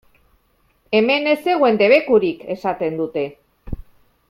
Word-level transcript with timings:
Hemen 0.99 1.29
ez 1.33 1.37
zegoen 1.49 1.77
debekurik!, 1.83 2.41
esaten 2.55 3.01
dute. 3.03 3.29